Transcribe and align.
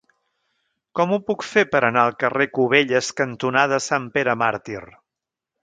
Com 0.99 1.13
ho 1.15 1.19
puc 1.27 1.45
fer 1.49 1.65
per 1.75 1.83
anar 1.89 2.05
al 2.07 2.17
carrer 2.25 2.47
Cubelles 2.57 3.11
cantonada 3.21 3.81
Sant 3.91 4.09
Pere 4.19 4.39
Màrtir? 4.45 4.83